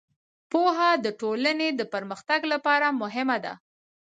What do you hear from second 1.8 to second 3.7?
پرمختګ لپاره مهمه ده.